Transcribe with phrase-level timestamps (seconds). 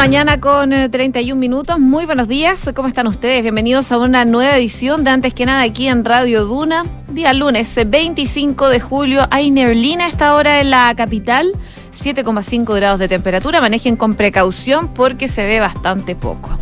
[0.00, 1.78] mañana con 31 eh, minutos.
[1.78, 2.70] Muy buenos días.
[2.74, 3.42] ¿Cómo están ustedes?
[3.42, 6.84] Bienvenidos a una nueva edición de Antes que nada aquí en Radio Duna.
[7.08, 9.28] Día lunes 25 de julio.
[9.30, 11.52] Hay neblina a esta hora en la capital.
[12.02, 13.60] 7,5 grados de temperatura.
[13.60, 16.58] Manejen con precaución porque se ve bastante poco.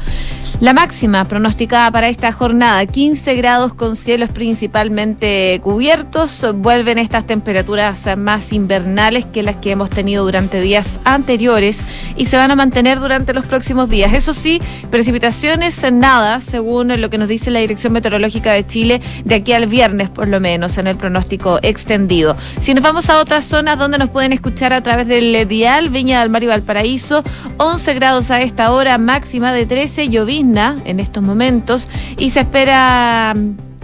[0.61, 6.45] La máxima pronosticada para esta jornada, 15 grados con cielos principalmente cubiertos.
[6.57, 11.85] Vuelven estas temperaturas más invernales que las que hemos tenido durante días anteriores
[12.17, 14.13] y se van a mantener durante los próximos días.
[14.13, 14.61] Eso sí,
[14.91, 19.69] precipitaciones nada, según lo que nos dice la Dirección Meteorológica de Chile, de aquí al
[19.69, 22.37] viernes por lo menos en el pronóstico extendido.
[22.59, 26.21] Si nos vamos a otras zonas donde nos pueden escuchar a través del dial, Viña
[26.21, 27.23] del Mar y Valparaíso,
[27.59, 30.09] 11 grados a esta hora, máxima de 13,
[30.57, 33.35] en estos momentos y se espera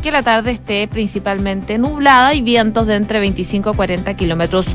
[0.03, 4.67] que la tarde esté principalmente nublada y vientos de entre 25 a 40 kilómetros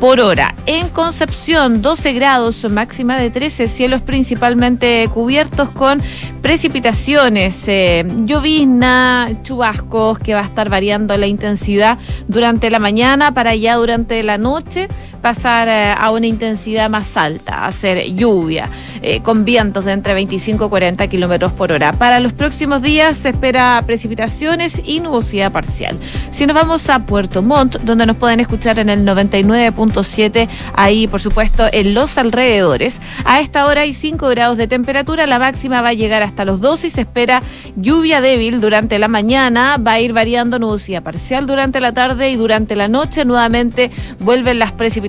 [0.00, 0.54] por hora.
[0.66, 6.02] En Concepción, 12 grados, máxima de 13, cielos principalmente cubiertos con
[6.42, 13.54] precipitaciones, eh, llovizna, chubascos, que va a estar variando la intensidad durante la mañana para
[13.54, 18.70] ya durante la noche pasar eh, a una intensidad más alta, hacer lluvia,
[19.02, 21.92] eh, con vientos de entre 25 y 40 kilómetros por hora.
[21.92, 25.98] Para los próximos días se espera precipitaciones y nubosidad parcial.
[26.30, 31.20] Si nos vamos a Puerto Montt, donde nos pueden escuchar en el 99.7, ahí por
[31.20, 35.88] supuesto en los alrededores, a esta hora hay 5 grados de temperatura, la máxima va
[35.88, 37.42] a llegar hasta los 2 y se espera
[37.76, 42.36] lluvia débil durante la mañana, va a ir variando nubosidad parcial durante la tarde y
[42.36, 45.07] durante la noche nuevamente vuelven las precipitaciones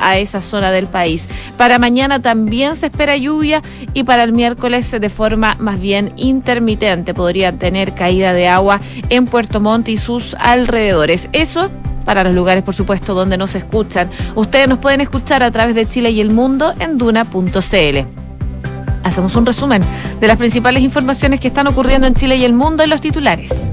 [0.00, 1.28] a esa zona del país.
[1.56, 3.62] Para mañana también se espera lluvia
[3.94, 9.26] y para el miércoles de forma más bien intermitente podrían tener caída de agua en
[9.26, 11.28] Puerto Montt y sus alrededores.
[11.32, 11.70] Eso
[12.04, 14.08] para los lugares, por supuesto, donde nos escuchan.
[14.36, 17.98] Ustedes nos pueden escuchar a través de Chile y el mundo en duna.cl.
[19.02, 19.82] Hacemos un resumen
[20.20, 23.70] de las principales informaciones que están ocurriendo en Chile y el mundo en los titulares.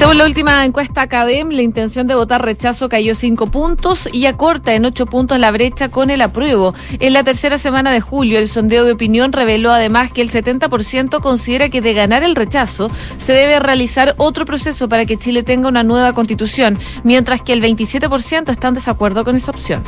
[0.00, 4.72] Según la última encuesta Academ, la intención de votar rechazo cayó cinco puntos y acorta
[4.72, 6.74] en ocho puntos la brecha con el apruebo.
[7.00, 11.20] En la tercera semana de julio, el sondeo de opinión reveló además que el 70%
[11.20, 15.68] considera que de ganar el rechazo se debe realizar otro proceso para que Chile tenga
[15.68, 19.82] una nueva constitución, mientras que el 27% está en desacuerdo con esa opción.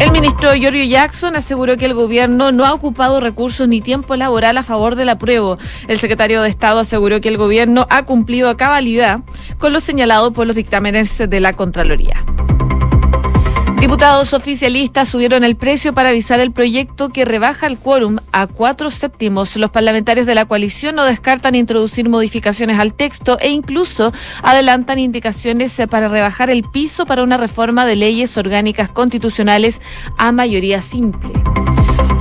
[0.00, 4.56] El ministro Giorgio Jackson aseguró que el gobierno no ha ocupado recursos ni tiempo laboral
[4.56, 5.58] a favor del apruebo.
[5.88, 9.20] El secretario de Estado aseguró que el gobierno ha cumplido a cabalidad
[9.58, 12.24] con lo señalado por los dictámenes de la Contraloría.
[13.90, 18.88] Diputados oficialistas subieron el precio para avisar el proyecto que rebaja el quórum a cuatro
[18.88, 19.56] séptimos.
[19.56, 24.12] Los parlamentarios de la coalición no descartan introducir modificaciones al texto e incluso
[24.44, 29.80] adelantan indicaciones para rebajar el piso para una reforma de leyes orgánicas constitucionales
[30.16, 31.39] a mayoría simple.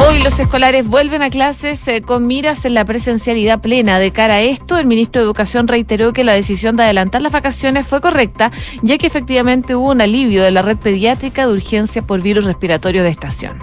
[0.01, 3.99] Hoy los escolares vuelven a clases eh, con miras en la presencialidad plena.
[3.99, 7.33] De cara a esto, el ministro de Educación reiteró que la decisión de adelantar las
[7.33, 8.49] vacaciones fue correcta,
[8.81, 13.03] ya que efectivamente hubo un alivio de la red pediátrica de urgencia por virus respiratorio
[13.03, 13.59] de estación.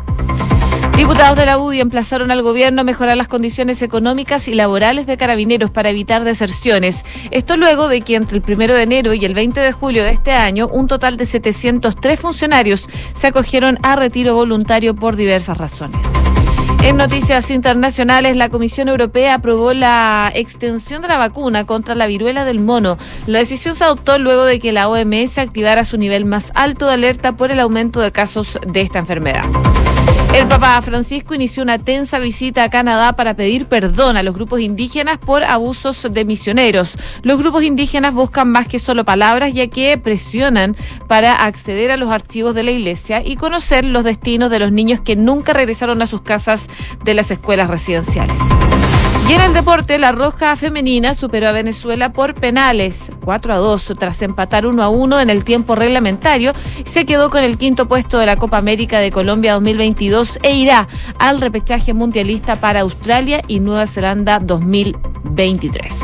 [0.96, 5.18] Diputados de la UDI emplazaron al gobierno a mejorar las condiciones económicas y laborales de
[5.18, 7.04] carabineros para evitar deserciones.
[7.30, 10.12] Esto luego de que entre el primero de enero y el 20 de julio de
[10.12, 16.00] este año, un total de 703 funcionarios se acogieron a retiro voluntario por diversas razones.
[16.82, 22.46] En noticias internacionales, la Comisión Europea aprobó la extensión de la vacuna contra la viruela
[22.46, 22.96] del mono.
[23.26, 26.94] La decisión se adoptó luego de que la OMS activara su nivel más alto de
[26.94, 29.44] alerta por el aumento de casos de esta enfermedad.
[30.36, 34.60] El Papa Francisco inició una tensa visita a Canadá para pedir perdón a los grupos
[34.60, 36.98] indígenas por abusos de misioneros.
[37.22, 40.76] Los grupos indígenas buscan más que solo palabras, ya que presionan
[41.08, 45.00] para acceder a los archivos de la iglesia y conocer los destinos de los niños
[45.00, 46.68] que nunca regresaron a sus casas
[47.02, 48.38] de las escuelas residenciales.
[49.28, 53.94] Y en el deporte, la Roja Femenina superó a Venezuela por penales 4 a 2
[53.98, 56.52] tras empatar 1 a 1 en el tiempo reglamentario.
[56.84, 60.86] Se quedó con el quinto puesto de la Copa América de Colombia 2022 e irá
[61.18, 65.96] al repechaje mundialista para Australia y Nueva Zelanda 2023.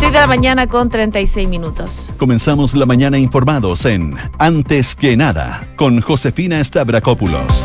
[0.00, 2.10] 6 de la mañana con 36 minutos.
[2.18, 7.64] Comenzamos la mañana informados en Antes que nada con Josefina Stavrakopoulos.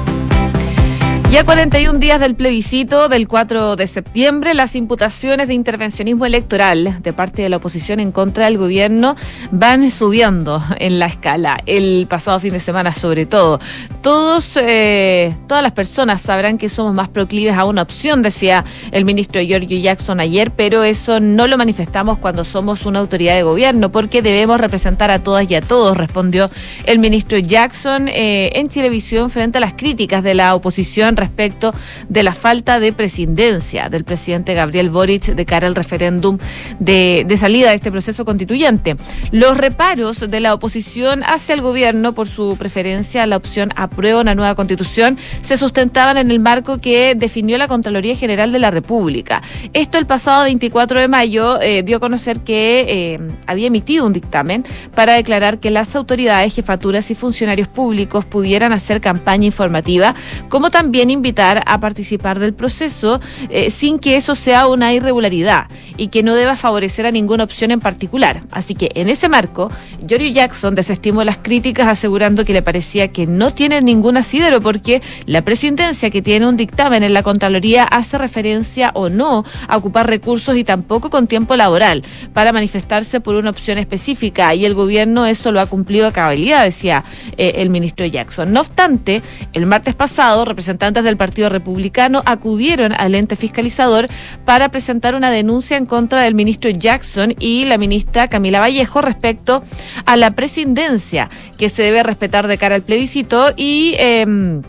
[1.35, 7.11] Ya 41 días del plebiscito del 4 de septiembre, las imputaciones de intervencionismo electoral de
[7.11, 9.17] parte de la oposición en contra del gobierno
[9.51, 11.61] van subiendo en la escala.
[11.65, 13.59] El pasado fin de semana, sobre todo.
[14.01, 19.03] Todos, eh, todas las personas sabrán que somos más proclives a una opción, decía el
[19.03, 23.91] ministro Giorgio Jackson ayer, pero eso no lo manifestamos cuando somos una autoridad de gobierno,
[23.91, 26.49] porque debemos representar a todas y a todos, respondió
[26.85, 31.73] el ministro Jackson eh, en televisión frente a las críticas de la oposición respecto
[32.09, 36.37] de la falta de presidencia del presidente Gabriel Boric de cara al referéndum
[36.79, 38.95] de, salida de este proceso constituyente.
[39.31, 44.21] Los reparos de la oposición hacia el gobierno por su preferencia a la opción aprueba
[44.21, 48.71] una nueva constitución se sustentaban en el marco que definió la Contraloría General de la
[48.71, 49.41] República.
[49.73, 54.13] Esto el pasado 24 de mayo eh, dio a conocer que eh, había emitido un
[54.13, 54.63] dictamen
[54.93, 60.15] para declarar que las autoridades, jefaturas y funcionarios públicos pudieran hacer campaña informativa,
[60.49, 63.19] como también invitar a participar del proceso
[63.49, 65.65] eh, sin que eso sea una irregularidad
[65.97, 68.43] y que no deba favorecer a ninguna opción en particular.
[68.51, 69.71] Así que en ese marco,
[70.05, 75.01] Giorgio Jackson desestimó las críticas asegurando que le parecía que no tiene ningún asidero porque
[75.25, 80.07] la presidencia que tiene un dictamen en la Contraloría hace referencia o no a ocupar
[80.07, 82.03] recursos y tampoco con tiempo laboral
[82.33, 86.63] para manifestarse por una opción específica y el gobierno eso lo ha cumplido a cabalidad,
[86.63, 87.03] decía
[87.37, 88.51] eh, el ministro Jackson.
[88.51, 89.21] No obstante,
[89.53, 94.07] el martes pasado, representantes del Partido Republicano acudieron al ente fiscalizador
[94.45, 99.63] para presentar una denuncia en contra del ministro Jackson y la ministra Camila Vallejo respecto
[100.05, 103.95] a la presidencia que se debe respetar de cara al plebiscito y...
[103.97, 104.61] Eh,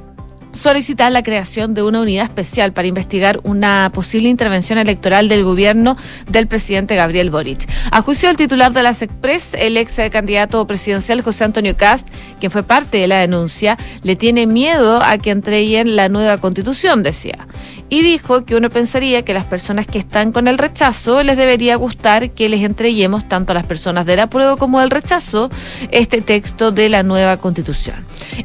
[0.57, 5.97] solicitar la creación de una unidad especial para investigar una posible intervención electoral del gobierno
[6.29, 7.69] del presidente Gabriel Boric.
[7.91, 12.09] A juicio del titular de las Express, el ex candidato presidencial José Antonio Cast,
[12.41, 17.03] quien fue parte de la denuncia, le tiene miedo a que entreguen la nueva constitución,
[17.03, 17.47] decía
[17.89, 21.77] y dijo que uno pensaría que las personas que están con el rechazo les debería
[21.77, 25.51] gustar que les entreguemos tanto a las personas del apruebo como del rechazo
[25.91, 27.97] este texto de la nueva constitución.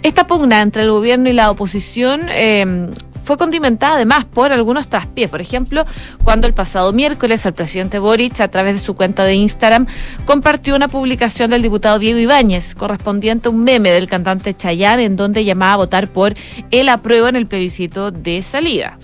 [0.03, 2.89] Esta pugna entre el gobierno y la oposición eh,
[3.23, 5.29] fue condimentada además por algunos traspiés.
[5.29, 5.85] Por ejemplo,
[6.23, 9.87] cuando el pasado miércoles el presidente Boric, a través de su cuenta de Instagram,
[10.25, 15.15] compartió una publicación del diputado Diego Ibáñez, correspondiente a un meme del cantante Chayanne, en
[15.15, 16.33] donde llamaba a votar por
[16.71, 18.97] el apruebo en el plebiscito de salida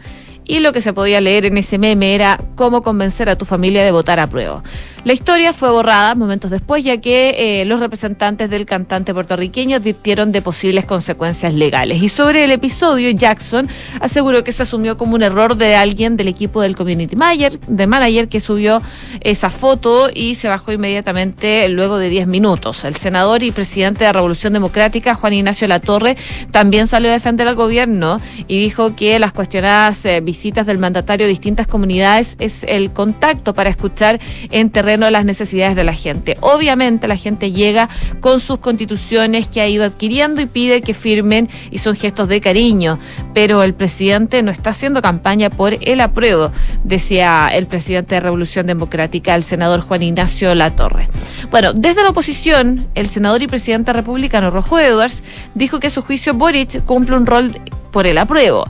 [0.48, 3.84] y lo que se podía leer en ese meme era cómo convencer a tu familia
[3.84, 4.64] de votar a prueba.
[5.08, 10.34] La historia fue borrada momentos después, ya que eh, los representantes del cantante puertorriqueño advirtieron
[10.34, 12.04] de posibles consecuencias legales.
[12.04, 13.70] Y sobre el episodio, Jackson
[14.02, 17.88] aseguró que se asumió como un error de alguien del equipo del community manager, de
[17.88, 18.82] manager que subió
[19.22, 22.84] esa foto y se bajó inmediatamente luego de 10 minutos.
[22.84, 26.18] El senador y presidente de la Revolución Democrática, Juan Ignacio Latorre,
[26.52, 28.20] también salió a defender al gobierno
[28.50, 33.54] y dijo que las cuestionadas eh, visitas del mandatario a distintas comunidades es el contacto
[33.54, 34.20] para escuchar
[34.52, 36.38] en terreno las necesidades de la gente.
[36.42, 37.90] Obviamente la gente llega
[38.20, 42.42] con sus constituciones que ha ido adquiriendo y pide que firmen y son gestos de
[42.42, 43.00] cariño,
[43.34, 46.52] pero el presidente no está haciendo campaña por el apruebo,
[46.84, 51.08] decía el presidente de Revolución Democrática, el senador Juan Ignacio Latorre.
[51.52, 55.24] Bueno, desde la oposición, el senador y presidente republicano Rojo Edwards
[55.56, 57.54] dijo que su juicio Boric cumple un rol
[57.92, 58.68] por el apruebo.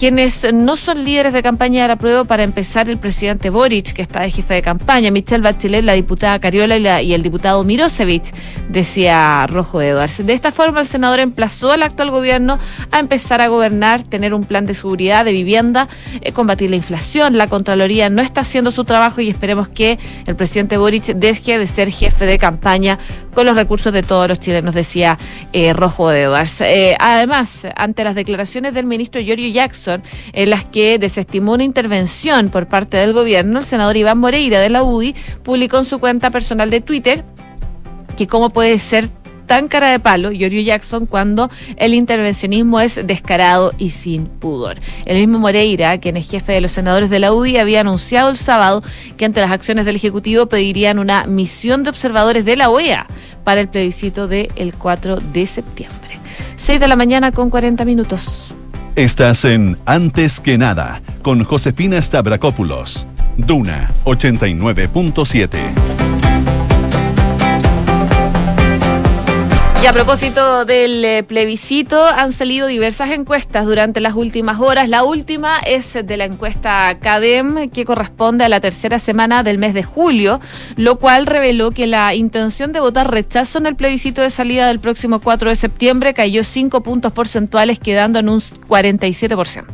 [0.00, 4.00] Quienes no son líderes de campaña de la prueba, para empezar, el presidente Boric, que
[4.00, 8.32] está de jefe de campaña, Michelle Bachelet, la diputada Cariola y, el diputado Mirosevich,
[8.70, 10.24] decía Rojo Edwards.
[10.24, 12.58] De esta forma, el senador emplazó al actual gobierno
[12.90, 15.86] a empezar a gobernar, tener un plan de seguridad, de vivienda,
[16.22, 17.36] eh, combatir la inflación.
[17.36, 21.66] La Contraloría no está haciendo su trabajo y esperemos que el presidente Boric deje de
[21.66, 22.98] ser jefe de campaña
[23.34, 25.18] con los recursos de todos los chilenos, decía
[25.52, 26.62] eh, Rojo Edwards.
[26.62, 29.89] Eh, además, ante las declaraciones del ministro Giorgio Jackson,
[30.32, 34.70] en las que desestimó una intervención por parte del gobierno, el senador Iván Moreira de
[34.70, 37.24] la UDI publicó en su cuenta personal de Twitter
[38.16, 39.08] que cómo puede ser
[39.50, 44.78] tan cara de palo Giorgio Jackson cuando el intervencionismo es descarado y sin pudor.
[45.06, 48.36] El mismo Moreira, quien es jefe de los senadores de la UDI, había anunciado el
[48.36, 48.84] sábado
[49.16, 53.08] que ante las acciones del Ejecutivo pedirían una misión de observadores de la OEA
[53.42, 56.20] para el plebiscito del 4 de septiembre.
[56.54, 58.54] 6 de la mañana con 40 minutos.
[58.96, 63.06] Estás en Antes que nada con Josefina Stavrakopoulos.
[63.36, 65.99] Duna 89.7.
[69.82, 74.90] Y a propósito del eh, plebiscito, han salido diversas encuestas durante las últimas horas.
[74.90, 79.72] La última es de la encuesta CADEM, que corresponde a la tercera semana del mes
[79.72, 80.38] de julio,
[80.76, 84.80] lo cual reveló que la intención de votar rechazo en el plebiscito de salida del
[84.80, 89.64] próximo 4 de septiembre cayó 5 puntos porcentuales, quedando en un 47%.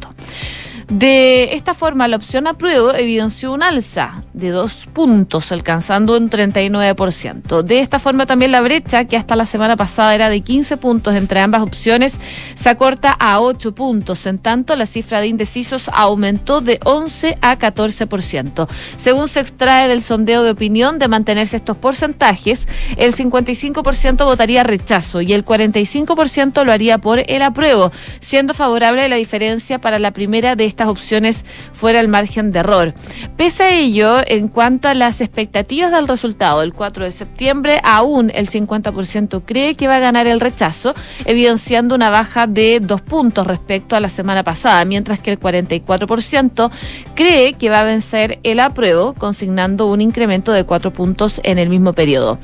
[0.89, 7.63] De esta forma, la opción apruebo evidenció un alza de dos puntos, alcanzando un 39%.
[7.63, 11.17] De esta forma, también la brecha, que hasta la semana pasada era de 15 puntos
[11.17, 12.21] entre ambas opciones,
[12.55, 14.27] se acorta a 8 puntos.
[14.27, 18.69] En tanto, la cifra de indecisos aumentó de 11 a 14%.
[18.95, 25.21] Según se extrae del sondeo de opinión de mantenerse estos porcentajes, el 55% votaría rechazo
[25.21, 27.91] y el 45% lo haría por el apruebo,
[28.21, 32.93] siendo favorable la diferencia para la primera de estas opciones fuera el margen de error.
[33.39, 38.31] Pese a ello, en cuanto a las expectativas del resultado del 4 de septiembre, aún
[38.35, 43.47] el 50% cree que va a ganar el rechazo, evidenciando una baja de dos puntos
[43.47, 46.71] respecto a la semana pasada, mientras que el 44%
[47.15, 51.71] cree que va a vencer el apruebo, consignando un incremento de cuatro puntos en el
[51.71, 52.39] mismo periodo.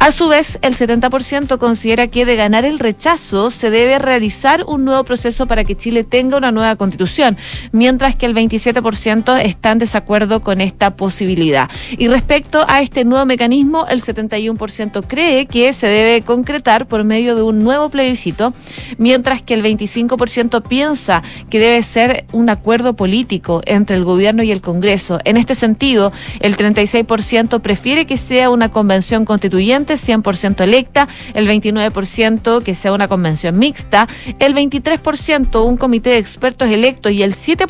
[0.00, 4.84] A su vez, el 70% considera que de ganar el rechazo se debe realizar un
[4.84, 7.36] nuevo proceso para que Chile tenga una nueva constitución,
[7.76, 11.70] mientras que el 27% está en desacuerdo con esta posibilidad.
[11.98, 17.36] Y respecto a este nuevo mecanismo, el 71% cree que se debe concretar por medio
[17.36, 18.54] de un nuevo plebiscito,
[18.98, 24.50] mientras que el 25% piensa que debe ser un acuerdo político entre el gobierno y
[24.50, 25.18] el Congreso.
[25.24, 32.62] En este sentido, el 36% prefiere que sea una convención constituyente 100% electa, el 29%
[32.62, 37.65] que sea una convención mixta, el 23% un comité de expertos electos y el 7%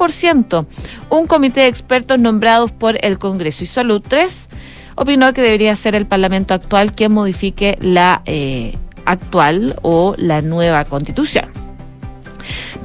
[1.11, 3.65] un comité de expertos nombrados por el Congreso.
[3.65, 4.49] Y solo tres
[4.95, 10.85] opinó que debería ser el Parlamento actual quien modifique la eh, actual o la nueva
[10.85, 11.56] constitución.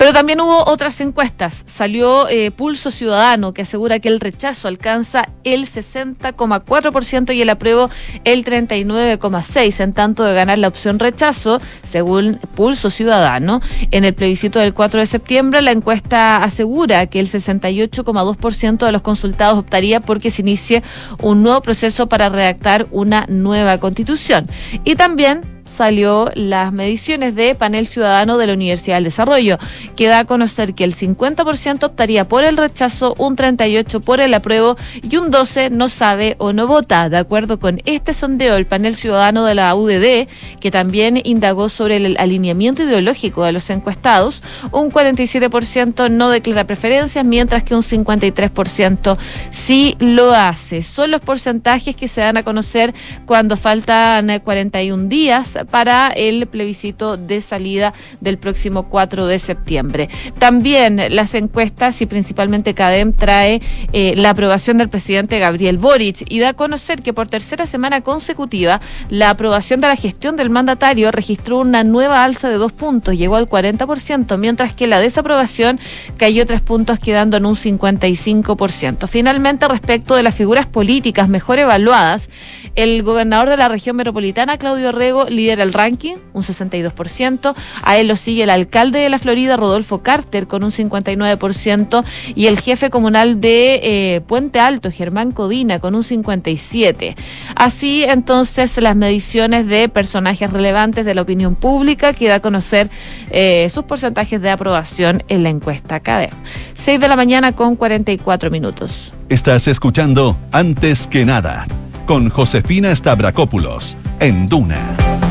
[0.02, 1.64] Pero también hubo otras encuestas.
[1.68, 7.92] Salió eh, Pulso Ciudadano, que asegura que el rechazo alcanza el 60,4% y el apruebo
[8.24, 9.80] el 39,6%.
[9.80, 15.02] En tanto de ganar la opción rechazo, según Pulso Ciudadano, en el plebiscito del 4
[15.02, 20.82] de septiembre, la encuesta asegura que el 68,2% de los consultados optaría porque se inicie
[21.22, 24.48] un nuevo proceso para redactar una nueva constitución.
[24.84, 29.58] Y también salió las mediciones de panel ciudadano de la Universidad del Desarrollo,
[29.96, 34.34] que da a conocer que el 50% optaría por el rechazo, un 38% por el
[34.34, 37.10] apruebo y un 12% no sabe o no vota.
[37.10, 40.28] De acuerdo con este sondeo, el panel ciudadano de la UDD,
[40.60, 47.26] que también indagó sobre el alineamiento ideológico de los encuestados, un 47% no declara preferencias,
[47.26, 49.18] mientras que un 53%
[49.50, 50.82] sí lo hace.
[50.82, 52.94] Son los porcentajes que se dan a conocer
[53.26, 60.10] cuando faltan 41 días para el plebiscito de salida del próximo 4 de septiembre.
[60.40, 63.62] También las encuestas y principalmente CADEM trae
[63.94, 68.02] eh, la aprobación del presidente Gabriel Boric y da a conocer que por tercera semana
[68.02, 73.18] consecutiva la aprobación de la gestión del mandatario registró una nueva alza de dos puntos,
[73.18, 75.80] llegó al 40%, mientras que la desaprobación
[76.18, 79.08] cayó tres puntos quedando en un 55%.
[79.08, 82.30] Finalmente, respecto de las figuras políticas mejor evaluadas,
[82.76, 87.54] el gobernador de la región metropolitana, Claudio Rego, lidera el ranking, un 62%.
[87.84, 92.04] A él lo sigue el alcalde de la Florida, Rodolfo Carter, con un 59%.
[92.36, 97.16] Y el jefe comunal de eh, Puente Alto, Germán Codina, con un 57%.
[97.56, 102.90] Así, entonces, las mediciones de personajes relevantes de la opinión pública que da a conocer
[103.32, 106.32] eh, sus porcentajes de aprobación en la encuesta CADEM.
[106.76, 109.14] 6 de la mañana con 44 minutos.
[109.30, 111.66] Estás escuchando Antes que nada
[112.06, 115.31] con Josefina Stavrakopoulos en Duna.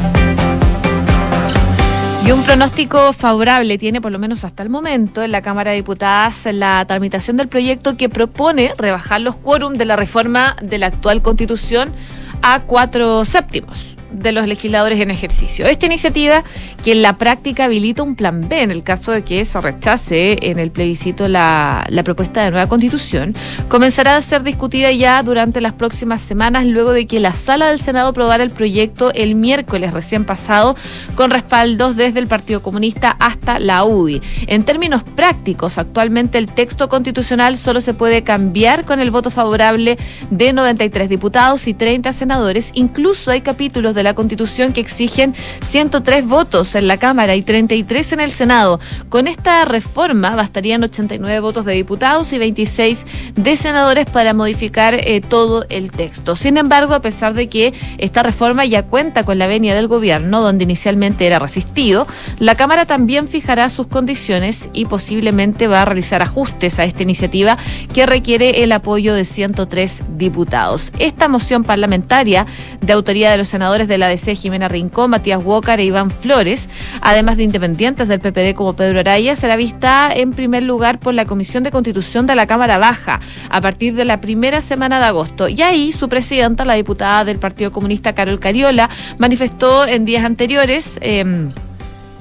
[2.33, 6.47] Un pronóstico favorable tiene, por lo menos hasta el momento, en la Cámara de Diputadas
[6.53, 11.23] la tramitación del proyecto que propone rebajar los quórum de la reforma de la actual
[11.23, 11.93] Constitución
[12.41, 15.67] a cuatro séptimos de los legisladores en ejercicio.
[15.67, 16.43] Esta iniciativa,
[16.85, 20.39] que en la práctica habilita un plan B en el caso de que se rechace
[20.51, 23.35] en el plebiscito la, la propuesta de nueva constitución,
[23.69, 27.79] comenzará a ser discutida ya durante las próximas semanas luego de que la sala del
[27.79, 30.77] Senado aprobara el proyecto el miércoles recién pasado
[31.15, 34.23] con respaldos desde el Partido Comunista hasta la UDI.
[34.47, 39.99] En términos prácticos, actualmente el texto constitucional solo se puede cambiar con el voto favorable
[40.31, 42.71] de 93 diputados y 30 senadores.
[42.75, 47.43] Incluso hay capítulos de de la Constitución que exigen 103 votos en la Cámara y
[47.43, 48.81] 33 en el Senado.
[49.11, 53.05] Con esta reforma bastarían 89 votos de diputados y 26
[53.35, 56.35] de senadores para modificar eh, todo el texto.
[56.35, 60.41] Sin embargo, a pesar de que esta reforma ya cuenta con la venia del gobierno,
[60.41, 62.07] donde inicialmente era resistido,
[62.39, 67.59] la Cámara también fijará sus condiciones y posiblemente va a realizar ajustes a esta iniciativa
[67.93, 70.93] que requiere el apoyo de 103 diputados.
[70.99, 72.47] Esta moción parlamentaria
[72.81, 76.71] de autoría de los senadores de la DC, Jimena Rincón, Matías Walker e Iván Flores,
[77.03, 81.27] además de independientes del PPD como Pedro Araya, será vista en primer lugar por la
[81.27, 83.21] Comisión de Constitución de la Cámara Baja
[83.51, 85.49] a partir de la primera semana de agosto.
[85.49, 90.99] Y ahí su presidenta, la diputada del Partido Comunista Carol Cariola, manifestó en días anteriores.
[91.03, 91.51] Eh,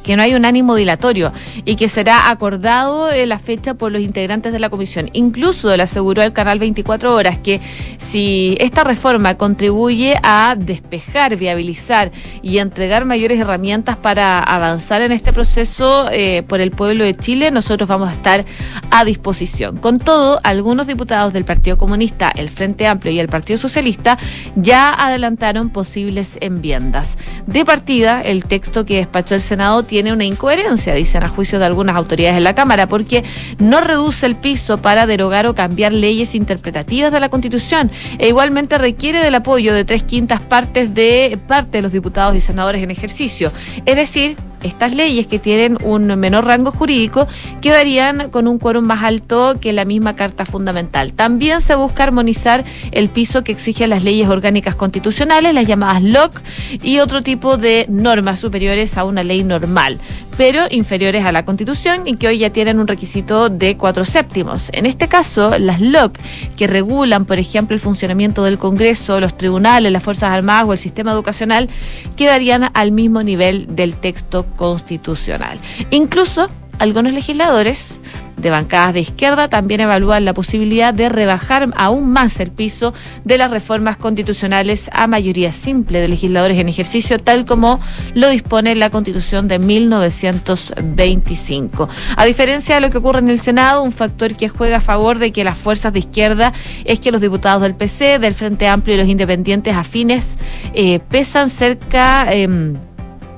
[0.10, 1.32] que no hay un ánimo dilatorio
[1.66, 5.12] y que será acordado en la fecha por los integrantes de la comisión.
[5.14, 7.62] Incluso le aseguró al canal 24 horas que
[8.00, 12.12] si esta reforma contribuye a despejar, viabilizar
[12.42, 17.52] y entregar mayores herramientas para avanzar en este proceso eh, por el pueblo de Chile,
[17.52, 18.46] nosotros vamos a estar
[18.90, 19.78] a disposición.
[19.78, 24.18] Con todo, algunos diputados del Partido Comunista, el Frente Amplio y el Partido Socialista
[24.56, 27.20] ya adelantaron posibles enmiendas.
[27.46, 31.60] De partida, el texto que despachó el Senado tiene tiene una incoherencia, dicen a juicio
[31.60, 33.26] de algunas autoridades en la Cámara, porque
[33.58, 38.78] no reduce el piso para derogar o cambiar leyes interpretativas de la Constitución e igualmente
[38.78, 42.92] requiere del apoyo de tres quintas partes de parte de los diputados y senadores en
[42.92, 43.52] ejercicio.
[43.86, 47.28] Es decir, estas leyes que tienen un menor rango jurídico
[47.62, 51.14] quedarían con un quórum más alto que la misma Carta Fundamental.
[51.14, 56.42] También se busca armonizar el piso que exigen las leyes orgánicas constitucionales, las llamadas LOC,
[56.84, 60.00] y otro tipo de normas superiores a una ley normal
[60.40, 64.70] pero inferiores a la Constitución y que hoy ya tienen un requisito de cuatro séptimos.
[64.72, 66.18] En este caso, las LOC,
[66.56, 70.80] que regulan, por ejemplo, el funcionamiento del Congreso, los tribunales, las Fuerzas Armadas o el
[70.80, 71.68] sistema educacional,
[72.16, 75.60] quedarían al mismo nivel del texto constitucional.
[75.90, 78.00] Incluso algunos legisladores
[78.42, 82.94] de bancadas de izquierda también evalúan la posibilidad de rebajar aún más el piso
[83.24, 87.80] de las reformas constitucionales a mayoría simple de legisladores en ejercicio, tal como
[88.14, 91.90] lo dispone la Constitución de 1925.
[92.16, 95.20] A diferencia de lo que ocurre en el Senado, un factor que juega a favor
[95.20, 96.54] de que las fuerzas de izquierda
[96.86, 100.38] es que los diputados del PC, del Frente Amplio y los independientes afines
[100.74, 102.32] eh, pesan cerca...
[102.32, 102.78] Em,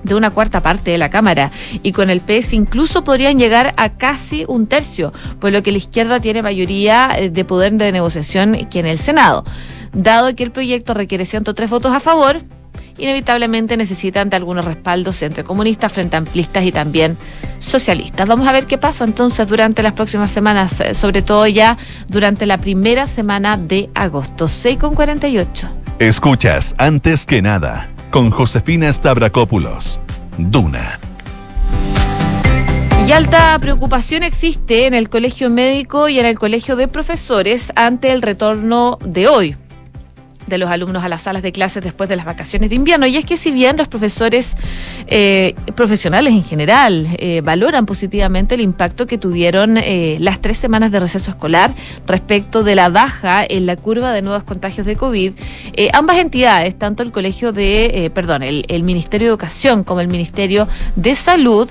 [0.03, 1.51] de una cuarta parte de la Cámara
[1.83, 5.77] y con el PS incluso podrían llegar a casi un tercio, por lo que la
[5.77, 9.45] izquierda tiene mayoría eh, de poder de negociación que en el Senado.
[9.93, 12.41] Dado que el proyecto requiere 103 votos a favor,
[12.97, 17.17] inevitablemente necesitan de algunos respaldos entre comunistas, frente amplistas y también
[17.59, 18.27] socialistas.
[18.27, 21.77] Vamos a ver qué pasa entonces durante las próximas semanas, eh, sobre todo ya
[22.07, 24.47] durante la primera semana de agosto.
[24.47, 25.69] 6 con 48.
[25.99, 29.99] Escuchas antes que nada con Josefina Stavrakopoulos.
[30.37, 30.99] Duna.
[33.07, 38.11] Y alta preocupación existe en el colegio médico y en el colegio de profesores ante
[38.11, 39.55] el retorno de hoy
[40.51, 43.07] de los alumnos a las salas de clases después de las vacaciones de invierno.
[43.07, 44.55] Y es que si bien los profesores
[45.07, 50.91] eh, profesionales en general eh, valoran positivamente el impacto que tuvieron eh, las tres semanas
[50.91, 51.73] de receso escolar
[52.05, 55.33] respecto de la baja en la curva de nuevos contagios de COVID,
[55.93, 60.67] ambas entidades, tanto el colegio de, perdón, el, el Ministerio de Educación como el Ministerio
[60.95, 61.69] de Salud,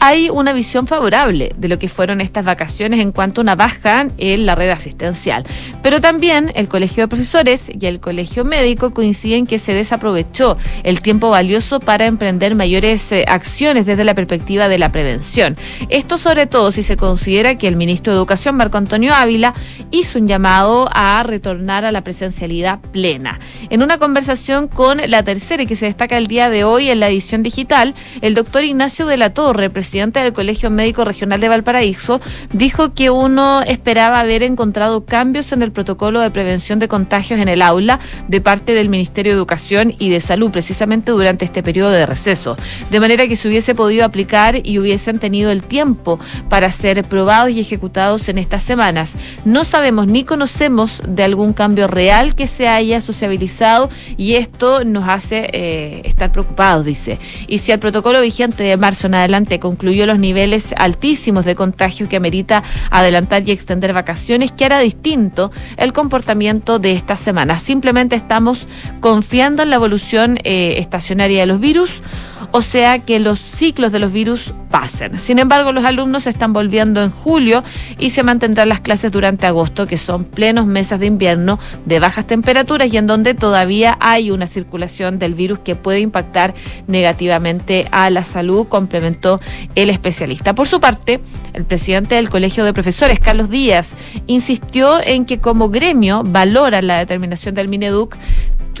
[0.00, 4.08] hay una visión favorable de lo que fueron estas vacaciones en cuanto a una baja
[4.16, 5.44] en la red asistencial.
[5.82, 11.02] Pero también el Colegio de Profesores y el Colegio Médico coinciden que se desaprovechó el
[11.02, 15.56] tiempo valioso para emprender mayores eh, acciones desde la perspectiva de la prevención.
[15.90, 19.54] Esto sobre todo si se considera que el ministro de Educación, Marco Antonio Ávila,
[19.90, 23.38] hizo un llamado a retornar a la presencialidad plena.
[23.68, 27.10] En una conversación con la tercera que se destaca el día de hoy en la
[27.10, 32.20] edición digital, el doctor Ignacio de la Torre, del Colegio Médico Regional de Valparaíso,
[32.52, 37.48] dijo que uno esperaba haber encontrado cambios en el protocolo de prevención de contagios en
[37.48, 37.98] el aula
[38.28, 42.56] de parte del Ministerio de Educación y de Salud, precisamente durante este periodo de receso,
[42.90, 47.50] de manera que se hubiese podido aplicar y hubiesen tenido el tiempo para ser probados
[47.50, 49.16] y ejecutados en estas semanas.
[49.44, 55.08] No sabemos ni conocemos de algún cambio real que se haya sociabilizado y esto nos
[55.08, 57.18] hace eh, estar preocupados, dice.
[57.48, 61.54] Y si el protocolo vigente de marzo en adelante concluye incluyó los niveles altísimos de
[61.54, 67.58] contagio que amerita adelantar y extender vacaciones, que hará distinto el comportamiento de esta semana.
[67.58, 68.68] Simplemente estamos
[69.00, 72.02] confiando en la evolución eh, estacionaria de los virus
[72.50, 75.18] o sea que los ciclos de los virus pasen.
[75.18, 77.64] Sin embargo, los alumnos se están volviendo en julio
[77.98, 82.26] y se mantendrán las clases durante agosto, que son plenos meses de invierno de bajas
[82.26, 86.54] temperaturas y en donde todavía hay una circulación del virus que puede impactar
[86.86, 89.40] negativamente a la salud, complementó
[89.74, 90.54] el especialista.
[90.54, 91.20] Por su parte,
[91.52, 93.94] el presidente del Colegio de Profesores, Carlos Díaz,
[94.26, 98.16] insistió en que como gremio valora la determinación del Mineduc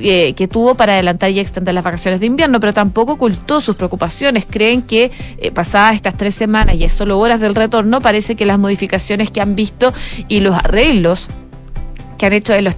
[0.02, 3.76] eh, que tuvo para adelantar y extender las vacaciones de invierno, pero tampoco ocultó sus
[3.76, 4.46] preocupaciones.
[4.48, 8.46] Creen que eh, pasadas estas tres semanas y es solo horas del retorno, parece que
[8.46, 9.92] las modificaciones que han visto
[10.28, 11.28] y los arreglos
[12.20, 12.74] que han hecho en los,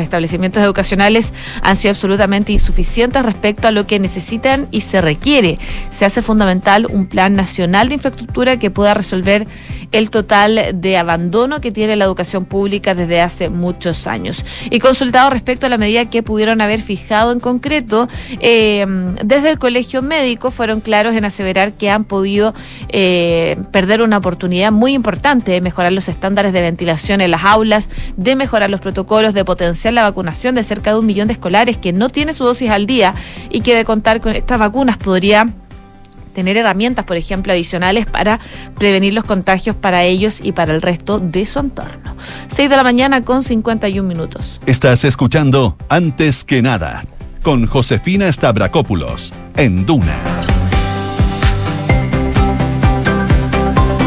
[0.00, 5.58] establecimientos educacionales han sido absolutamente insuficientes respecto a lo que necesitan y se requiere.
[5.90, 9.48] Se hace fundamental un plan nacional de infraestructura que pueda resolver
[9.90, 14.44] el total de abandono que tiene la educación pública desde hace muchos años.
[14.70, 18.86] Y consultado respecto a la medida que pudieron haber fijado en concreto, eh,
[19.24, 22.54] desde el Colegio Médico fueron claros en aseverar que han podido
[22.90, 27.90] eh, perder una oportunidad muy importante de mejorar los estándares de ventilación en las aulas,
[28.16, 31.32] de mejorar los los protocolos de potenciar la vacunación de cerca de un millón de
[31.32, 33.14] escolares que no tiene su dosis al día
[33.50, 35.48] y que de contar con estas vacunas podría
[36.34, 38.38] tener herramientas, por ejemplo, adicionales para
[38.78, 42.14] prevenir los contagios para ellos y para el resto de su entorno.
[42.48, 44.60] 6 de la mañana con 51 minutos.
[44.66, 47.04] Estás escuchando Antes que nada
[47.42, 50.35] con Josefina Stavrakopoulos en Duna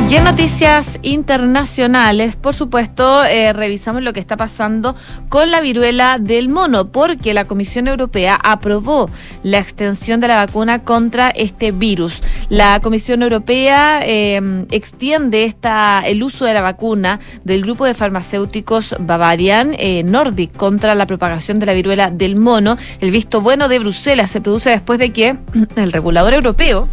[0.09, 4.95] Y en noticias internacionales, por supuesto, eh, revisamos lo que está pasando
[5.29, 9.07] con la viruela del mono, porque la Comisión Europea aprobó
[9.43, 12.23] la extensión de la vacuna contra este virus.
[12.49, 18.95] La Comisión Europea eh, extiende esta, el uso de la vacuna del grupo de farmacéuticos
[18.99, 22.77] Bavarian eh, Nordic contra la propagación de la viruela del mono.
[22.99, 25.37] El visto bueno de Bruselas se produce después de que
[25.75, 26.87] el regulador europeo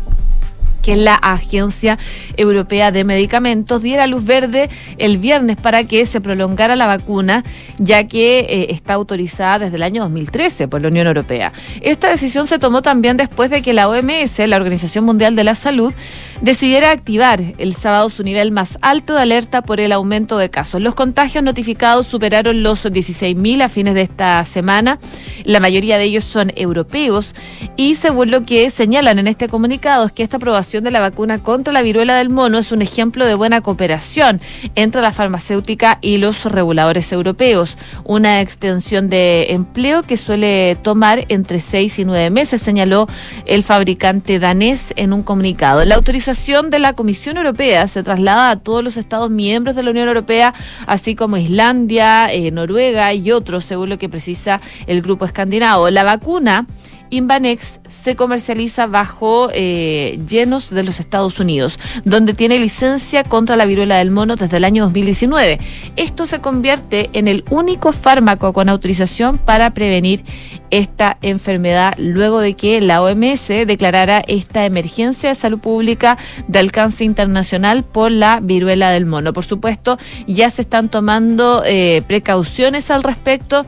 [0.86, 1.98] que la Agencia
[2.36, 7.42] Europea de Medicamentos, diera luz verde el viernes para que se prolongara la vacuna,
[7.78, 11.52] ya que eh, está autorizada desde el año 2013 por la Unión Europea.
[11.80, 15.56] Esta decisión se tomó también después de que la OMS, la Organización Mundial de la
[15.56, 15.92] Salud,
[16.40, 20.80] decidiera activar el sábado su nivel más alto de alerta por el aumento de casos.
[20.82, 25.00] Los contagios notificados superaron los 16.000 a fines de esta semana.
[25.44, 27.34] La mayoría de ellos son europeos
[27.76, 31.42] y según lo que señalan en este comunicado es que esta aprobación de la vacuna
[31.42, 34.40] contra la viruela del mono es un ejemplo de buena cooperación
[34.74, 37.76] entre la farmacéutica y los reguladores europeos.
[38.04, 43.06] Una extensión de empleo que suele tomar entre seis y nueve meses, señaló
[43.46, 45.84] el fabricante danés en un comunicado.
[45.84, 49.90] La autorización de la Comisión Europea se traslada a todos los Estados miembros de la
[49.90, 50.54] Unión Europea,
[50.86, 55.90] así como Islandia, eh, Noruega y otros, según lo que precisa el grupo escandinavo.
[55.90, 56.66] La vacuna
[57.10, 63.66] Invanex se comercializa bajo eh, llenos de los Estados Unidos, donde tiene licencia contra la
[63.66, 65.58] viruela del mono desde el año 2019.
[65.96, 70.24] Esto se convierte en el único fármaco con autorización para prevenir
[70.70, 77.04] esta enfermedad luego de que la OMS declarara esta emergencia de salud pública de alcance
[77.04, 79.32] internacional por la viruela del mono.
[79.32, 83.64] Por supuesto, ya se están tomando eh, precauciones al respecto.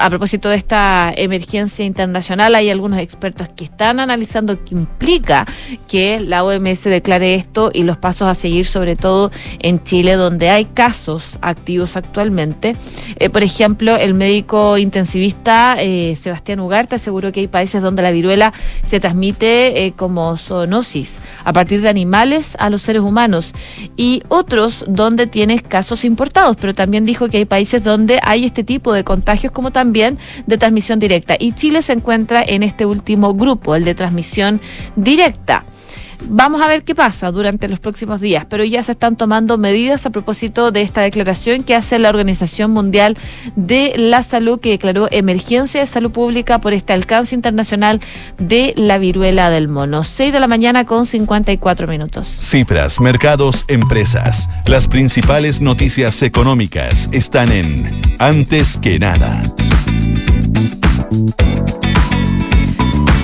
[0.00, 5.46] A propósito de esta emergencia internacional, hay algunos expertos que están analizando qué implica
[5.88, 10.50] que la OMS declare esto y los pasos a seguir, sobre todo en Chile, donde
[10.50, 12.76] hay casos activos actualmente.
[13.16, 18.10] Eh, por ejemplo, el médico intensivista eh, Sebastián Ugarte aseguró que hay países donde la
[18.10, 18.52] viruela
[18.82, 23.52] se transmite eh, como zoonosis a partir de animales a los seres humanos
[23.96, 28.64] y otros donde tiene casos importados, pero también dijo que hay países donde hay este
[28.64, 33.34] tipo de contagios como también de transmisión directa y Chile se encuentra en este último
[33.34, 34.60] grupo, el de transmisión
[34.96, 35.64] directa.
[36.28, 40.04] Vamos a ver qué pasa durante los próximos días, pero ya se están tomando medidas
[40.06, 43.16] a propósito de esta declaración que hace la Organización Mundial
[43.56, 48.00] de la Salud, que declaró emergencia de salud pública por este alcance internacional
[48.38, 50.04] de la viruela del mono.
[50.04, 52.28] 6 de la mañana con 54 minutos.
[52.40, 54.48] Cifras, mercados, empresas.
[54.66, 59.42] Las principales noticias económicas están en Antes que nada.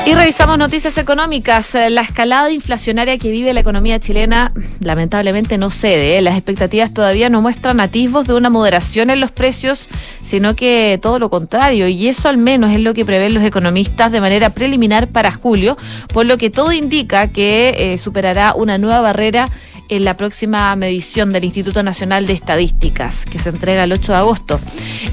[0.07, 1.75] Y revisamos noticias económicas.
[1.75, 6.17] Eh, la escalada inflacionaria que vive la economía chilena lamentablemente no cede.
[6.17, 6.23] ¿eh?
[6.23, 9.89] Las expectativas todavía no muestran atisbos de una moderación en los precios,
[10.23, 11.89] sino que todo lo contrario.
[11.89, 15.77] Y eso al menos es lo que prevén los economistas de manera preliminar para julio,
[16.15, 19.51] por lo que todo indica que eh, superará una nueva barrera
[19.89, 24.19] en la próxima medición del Instituto Nacional de Estadísticas, que se entrega el 8 de
[24.19, 24.61] agosto.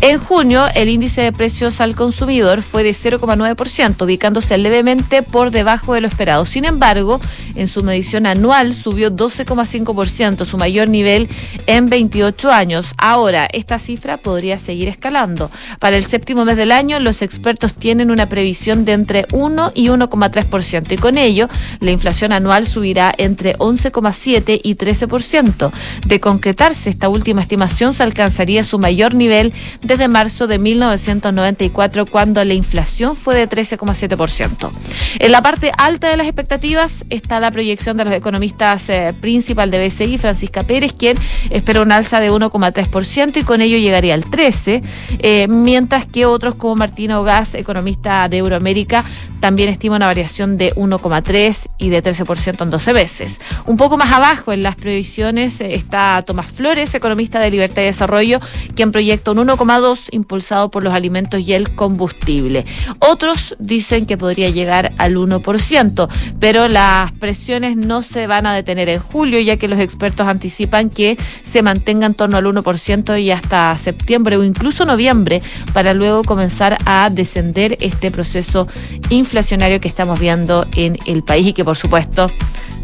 [0.02, 5.94] En junio, el índice de precios al consumidor fue de 0,9%, ubicándose levemente por debajo
[5.94, 6.46] de lo esperado.
[6.46, 7.20] Sin embargo,
[7.56, 11.30] en su medición anual subió 12,5%, su mayor nivel
[11.68, 12.94] en 28 años.
[12.98, 15.52] Ahora, esta cifra podría seguir escalando.
[15.80, 19.88] Para el séptimo mes del año, los expertos tienen una previsión de entre 1 y
[19.88, 21.48] 1,3%, y con ello,
[21.80, 25.72] la inflación anual subirá entre 11,7 y 13%.
[26.08, 32.44] De concretarse esta última estimación, se alcanzaría su mayor nivel desde marzo de 1994, cuando
[32.44, 34.72] la inflación fue de 13,7%.
[35.20, 39.70] En la parte alta de las expectativas está la proyección de los economistas eh, principal
[39.70, 41.18] de BCI, Francisca Pérez, quien
[41.50, 44.82] espera un alza de 1,3% y con ello llegaría al 13%,
[45.20, 49.04] eh, mientras que otros como Martino Gas, economista de Euroamérica,
[49.40, 53.42] también estima una variación de 1,3 y de 13% en 12 veces.
[53.66, 57.86] Un poco más abajo en las previsiones eh, está Tomás Flores, economista de Libertad y
[57.86, 58.40] Desarrollo,
[58.76, 62.66] quien proyecta un 1,2 impulsado por los alimentos y el combustible.
[63.00, 68.90] Otros dicen que podría llegar al 1%, pero las presiones no se van a detener
[68.90, 73.32] en julio, ya que los expertos anticipan que se mantenga en torno al 1% y
[73.32, 75.42] hasta septiembre o incluso noviembre,
[75.74, 78.68] para luego comenzar a descender este proceso
[79.10, 82.30] inflacionario inflacionario que estamos viendo en el país y que por supuesto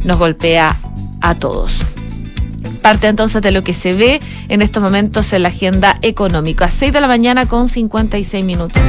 [0.03, 0.75] nos golpea
[1.21, 1.79] a todos.
[2.81, 6.69] Parte entonces de lo que se ve en estos momentos en la agenda económica.
[6.69, 8.81] 6 de la mañana con 56 minutos.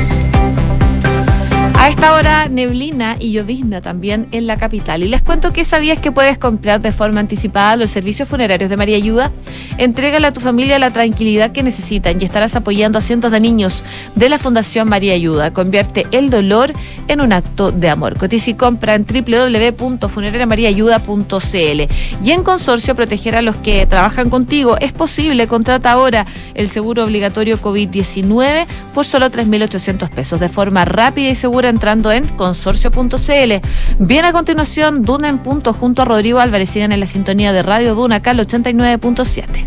[1.81, 5.03] A esta hora, neblina y llovizna también en la capital.
[5.03, 8.77] Y les cuento que sabías que puedes comprar de forma anticipada los servicios funerarios de
[8.77, 9.31] María Ayuda.
[9.79, 13.83] Entrégale a tu familia la tranquilidad que necesitan y estarás apoyando a cientos de niños
[14.15, 15.55] de la Fundación María Ayuda.
[15.55, 16.75] Convierte el dolor
[17.09, 18.19] en un acto de amor.
[18.19, 21.81] Cotiza y compra en www.funerariamariaayuda.cl.
[22.23, 24.77] Y en consorcio, proteger a los que trabajan contigo.
[24.81, 31.31] Es posible, contrata ahora el seguro obligatorio COVID-19 por solo 3.800 pesos de forma rápida
[31.31, 33.53] y segura entrando en consorcio.cl.
[33.99, 36.71] Bien a continuación, Duna en punto junto a Rodrigo Álvarez.
[36.71, 39.67] Sigan en la sintonía de Radio Duna, acá 89.7.